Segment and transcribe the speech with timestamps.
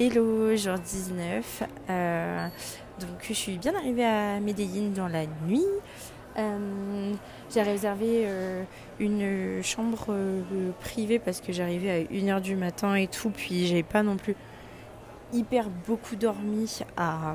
[0.00, 1.64] Hello, jour 19.
[1.90, 2.46] Euh,
[3.00, 5.66] donc je suis bien arrivée à Medellin dans la nuit.
[6.38, 7.12] Euh,
[7.52, 8.62] j'ai réservé euh,
[9.00, 10.14] une chambre
[10.78, 13.30] privée parce que j'arrivais à 1h du matin et tout.
[13.30, 14.36] Puis j'ai pas non plus
[15.32, 17.34] hyper beaucoup dormi à,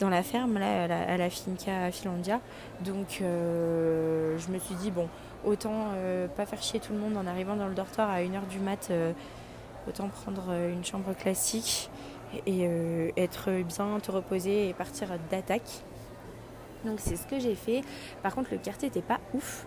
[0.00, 2.42] dans la ferme, là, à la, finca Finlandia.
[2.84, 5.08] Donc je me suis dit, bon,
[5.46, 5.94] autant
[6.36, 8.92] pas faire chier tout le monde en arrivant dans le dortoir à 1h du mat
[9.88, 11.90] autant prendre euh, une chambre classique
[12.46, 15.82] et euh, être bien, te reposer et partir d'attaque.
[16.84, 17.82] Donc c'est ce que j'ai fait.
[18.22, 19.66] Par contre le quartier n'était pas ouf.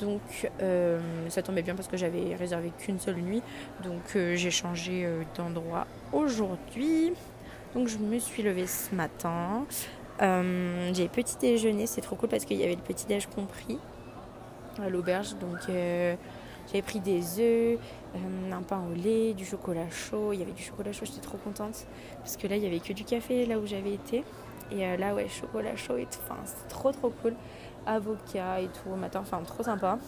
[0.00, 3.42] Donc euh, ça tombait bien parce que j'avais réservé qu'une seule nuit.
[3.82, 7.12] Donc j'ai changé d'endroit aujourd'hui.
[7.74, 9.66] Donc je me suis levée ce matin.
[10.20, 13.78] j'ai petit déjeuner, c'est trop cool parce qu'il y avait le petit déj compris
[14.80, 15.36] à l'auberge.
[15.40, 15.68] Donc
[16.66, 17.78] j'avais pris des œufs,
[18.14, 20.32] euh, un pain au lait, du chocolat chaud.
[20.32, 21.86] Il y avait du chocolat chaud, j'étais trop contente.
[22.18, 24.24] Parce que là, il y avait que du café là où j'avais été.
[24.70, 26.18] Et euh, là, ouais, chocolat chaud et tout.
[26.24, 27.34] Enfin, c'était trop trop cool.
[27.86, 29.20] Avocat et tout au matin.
[29.22, 29.98] Enfin, trop sympa.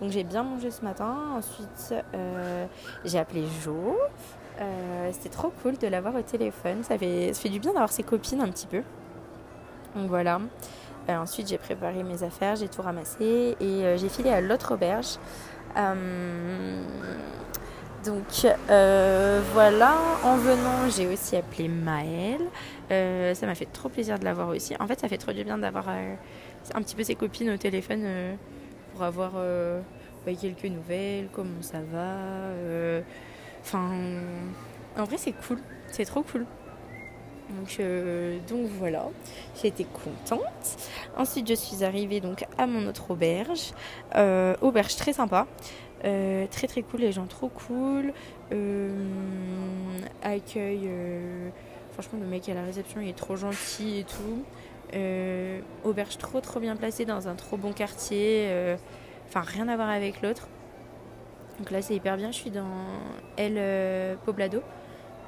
[0.00, 1.16] Donc j'ai bien mangé ce matin.
[1.36, 2.66] Ensuite, euh,
[3.04, 3.98] j'ai appelé Jo.
[5.10, 6.84] c'était trop cool de l'avoir au téléphone.
[6.84, 8.82] Ça fait du bien d'avoir ses copines un petit peu.
[9.96, 10.38] Donc voilà.
[11.08, 15.18] ensuite, j'ai préparé mes affaires, j'ai tout ramassé et j'ai filé à l'autre auberge.
[15.76, 16.82] Euh,
[18.04, 22.46] donc euh, voilà, en venant, j'ai aussi appelé Maëlle.
[22.90, 24.74] Euh, ça m'a fait trop plaisir de l'avoir aussi.
[24.80, 28.06] En fait, ça fait trop du bien d'avoir un petit peu ses copines au téléphone
[28.92, 33.00] pour avoir bah, quelques nouvelles, comment ça va.
[33.60, 33.90] Enfin,
[34.96, 35.58] en vrai, c'est cool,
[35.88, 36.46] c'est trop cool.
[37.50, 37.80] Donc,
[38.48, 39.08] donc voilà,
[39.66, 40.78] été contente.
[41.16, 43.72] Ensuite, je suis arrivée donc à mon autre auberge.
[44.14, 45.46] Euh, auberge très sympa.
[46.04, 48.12] Euh, très très cool, les gens trop cool.
[48.52, 48.90] Euh,
[50.22, 50.88] accueil.
[51.92, 54.44] franchement, le mec à la réception il est trop gentil et tout.
[55.84, 58.76] auberge trop trop bien placée dans un trop bon quartier.
[59.28, 60.48] Enfin, rien à voir avec l'autre.
[61.58, 62.30] Donc là, c'est hyper bien.
[62.30, 62.66] Je suis dans
[63.36, 64.62] El Poblado.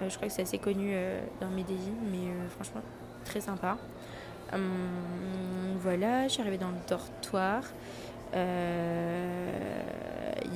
[0.02, 2.82] Euh, je crois que c'est assez connu euh, dans Medellin, mais euh, franchement,
[3.24, 3.76] très sympa.
[4.52, 4.60] Hum,
[5.80, 7.62] voilà, je suis arrivée dans le dortoir.
[8.34, 8.40] Il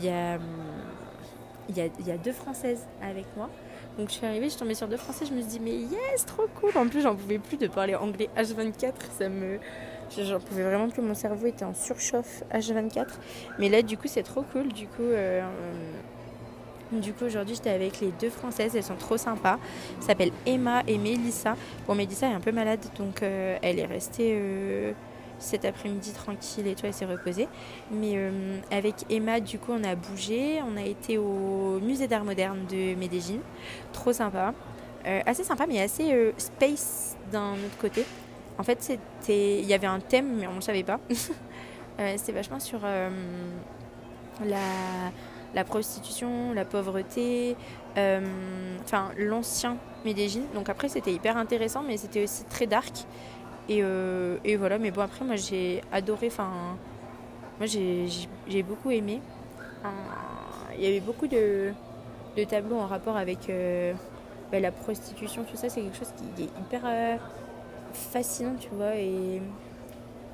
[0.02, 0.38] y a
[1.70, 3.48] il y, a, deux françaises avec moi.
[3.96, 5.74] Donc je suis arrivée, je suis tombée sur deux français, je me suis dit mais
[5.74, 6.76] yes, trop cool.
[6.76, 9.58] En plus, j'en pouvais plus de parler anglais H24, ça me
[10.16, 13.06] j'en pouvais vraiment plus, mon cerveau était en surchauffe H24.
[13.58, 14.74] Mais là du coup, c'est trop cool.
[14.74, 15.10] Du coup,
[17.00, 18.74] du coup, aujourd'hui, j'étais avec les deux françaises.
[18.76, 19.58] Elles sont trop sympas.
[19.98, 21.56] Elles s'appellent Emma et Mélissa.
[21.86, 24.92] Bon, Mélissa est un peu malade, donc euh, elle est restée euh,
[25.38, 27.48] cet après-midi tranquille et toi, elle s'est reposée.
[27.90, 30.60] Mais euh, avec Emma, du coup, on a bougé.
[30.66, 33.40] On a été au musée d'art moderne de Medellin.
[33.92, 34.54] Trop sympa.
[35.04, 38.04] assez sympa, mais assez space d'un autre côté.
[38.56, 41.00] En fait, c'était, il y avait un thème, mais on ne savait pas.
[42.16, 42.80] c'était vachement sur
[44.44, 44.58] la
[45.54, 47.56] la prostitution, la pauvreté,
[47.96, 48.20] euh,
[48.82, 50.42] enfin l'ancien Medellin.
[50.54, 52.92] Donc après c'était hyper intéressant, mais c'était aussi très dark.
[53.68, 56.76] Et, euh, et, voilà, mais bon après moi j'ai adoré, enfin
[57.58, 59.20] moi j'ai beaucoup aimé.
[60.76, 61.72] Il y avait beaucoup de,
[62.36, 63.92] de tableaux en rapport avec euh,
[64.50, 67.20] bah, la prostitution, tout ça, c'est quelque chose qui est hyper
[67.92, 68.96] fascinant, tu vois.
[68.96, 69.40] Et,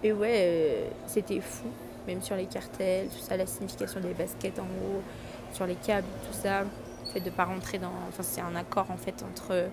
[0.02, 1.66] et ouais, c'était fou
[2.10, 5.02] même sur les cartels, tout ça, la signification des baskets en haut,
[5.52, 7.92] sur les câbles, tout ça, le fait de ne pas rentrer dans.
[8.08, 9.68] Enfin, c'est un accord en fait entre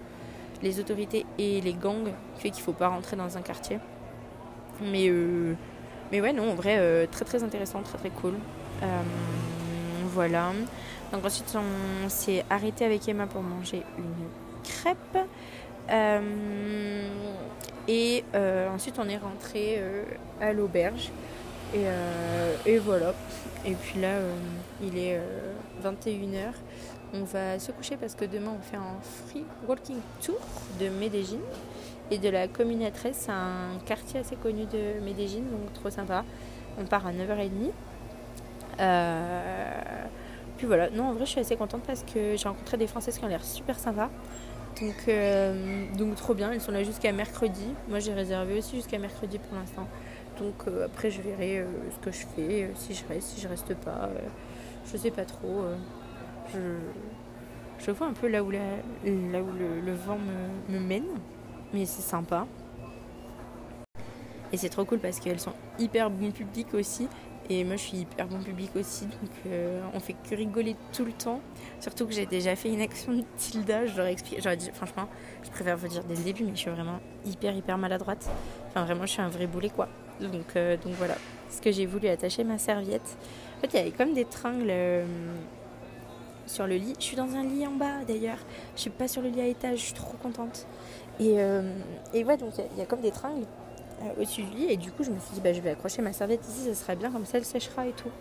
[0.61, 3.79] les autorités et les gangs qui fait qu'il ne faut pas rentrer dans un quartier.
[4.81, 5.53] Mais, euh,
[6.11, 8.33] mais ouais, non, en vrai, euh, très très intéressant, très très cool.
[8.83, 8.85] Euh,
[10.13, 10.51] voilà.
[11.11, 14.27] Donc ensuite, on s'est arrêté avec Emma pour manger une
[14.63, 15.17] crêpe.
[17.87, 18.23] et
[18.73, 19.81] ensuite, on est rentré
[20.41, 21.11] à l'auberge.
[21.75, 23.13] Euh, et, voilà.
[23.65, 24.33] Et puis là, euh,
[24.81, 25.19] il est
[25.83, 26.37] 21h.
[26.37, 26.51] Euh,
[27.13, 30.39] on va se coucher parce que demain on fait un free walking tour
[30.77, 31.39] de Medellin
[32.11, 33.15] et de la Comuna 13.
[33.15, 36.25] C'est un quartier assez connu de Medellin, donc trop sympa.
[36.79, 37.71] On part à 9h30.
[40.57, 43.17] puis voilà, non en vrai je suis assez contente parce que j'ai rencontré des Françaises
[43.17, 44.09] qui ont l'air super sympas.
[44.81, 45.09] Donc,
[45.97, 47.73] donc trop bien, ils sont là jusqu'à mercredi.
[47.87, 49.87] Moi j'ai réservé aussi jusqu'à mercredi pour l'instant.
[50.39, 53.41] Donc euh, après je verrai euh, ce que je fais, euh, si je reste, si
[53.41, 54.09] je reste pas.
[54.91, 55.65] je sais pas trop.
[56.53, 56.59] je,
[57.79, 58.61] je vois un peu là où, là
[59.05, 59.51] où
[59.85, 60.17] le, vent
[60.69, 61.07] me, mène.
[61.73, 62.47] Mais c'est sympa.
[64.53, 67.07] Et c'est trop cool parce qu'elles sont hyper bon public aussi.
[67.49, 69.53] Et moi, je suis hyper bon public aussi, donc
[69.93, 71.39] on fait que rigoler tout le temps.
[71.79, 74.41] Surtout que j'ai déjà fait une action de Tilda, je leur ai expliqué.
[74.41, 75.07] J'aurais dit, franchement,
[75.43, 78.29] je préfère vous dire dès le début, mais je suis vraiment hyper, hyper maladroite.
[78.67, 79.87] Enfin, vraiment, je suis un vrai boulet, quoi.
[80.21, 81.15] Donc, euh, donc voilà,
[81.49, 83.17] ce que j'ai voulu attacher ma serviette.
[83.57, 85.05] En fait, il y avait comme des tringles euh,
[86.45, 86.93] sur le lit.
[86.99, 88.39] Je suis dans un lit en bas, d'ailleurs.
[88.75, 90.65] Je suis pas sur le lit à étage, je suis trop contente.
[91.19, 91.37] Et,
[92.13, 93.47] et ouais, donc il y, a comme des tringles
[94.01, 94.65] euh, au-dessus du lit.
[94.69, 96.75] Et du coup, je me suis dit, bah, je vais accrocher ma serviette ici, ça
[96.75, 98.11] serait bien, comme ça elle séchera et tout.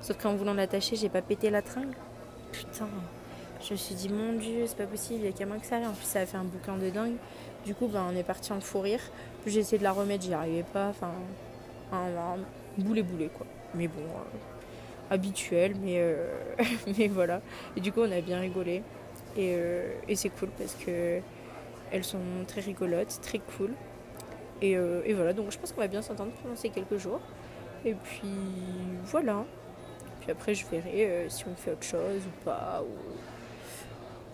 [0.00, 1.96] Sauf qu'en voulant l'attacher, j'ai pas pété la tringle.
[2.52, 2.88] Putain,
[3.62, 5.66] je me suis dit, mon dieu, c'est pas possible, il y a qu'à moi que
[5.66, 5.88] ça arrive.
[5.88, 7.16] En plus, ça a fait un bouquin de dingue.
[7.64, 9.00] Du coup, bah, on est parti en fou rire.
[9.42, 10.88] Puis j'ai essayé de la remettre, j'y arrivais pas.
[10.88, 11.12] Enfin,
[11.92, 12.36] un,
[12.78, 13.46] boulet boulet quoi.
[13.74, 16.26] Mais bon, euh, habituel, mais, euh,
[16.98, 17.40] mais voilà.
[17.76, 18.82] Et du coup, on a bien rigolé.
[19.36, 19.56] Et,
[20.08, 21.20] et c'est cool parce que
[21.90, 23.70] elles sont très rigolotes, très cool.
[24.62, 27.20] Euh, et, voilà, donc je pense qu'on va bien s'entendre pendant ces quelques jours.
[27.84, 28.28] Et puis
[29.04, 29.44] voilà.
[30.20, 32.82] Puis après, je verrai euh, si on fait autre chose ou pas.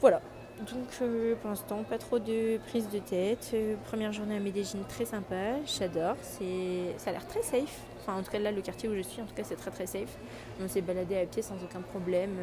[0.01, 0.21] Voilà.
[0.69, 3.55] Donc euh, pour l'instant, pas trop de prise de tête.
[3.87, 5.57] première journée à Medellin, très sympa.
[5.67, 6.17] J'adore.
[6.23, 7.81] Ça a l'air très safe.
[8.01, 9.71] Enfin, en tout cas, là, le quartier où je suis, en tout cas, c'est très
[9.71, 10.17] très safe.
[10.63, 12.37] On s'est baladé à pied sans aucun problème.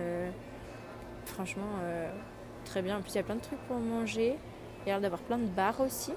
[1.25, 1.79] franchement,
[2.65, 2.97] très bien.
[2.97, 4.37] En plus, il y a plein de trucs pour manger.
[4.85, 6.13] Il y a l'air d'avoir plein de bars aussi.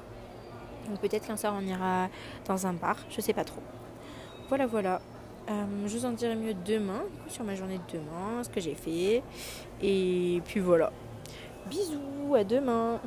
[0.88, 2.08] Donc peut-être qu'un soir on ira
[2.46, 3.62] dans un bar, je sais pas trop.
[4.48, 5.00] Voilà, voilà.
[5.48, 8.74] Euh, je vous en dirai mieux demain, sur ma journée de demain, ce que j'ai
[8.74, 9.22] fait.
[9.82, 10.92] Et puis voilà.
[11.68, 13.00] Bisous, à demain.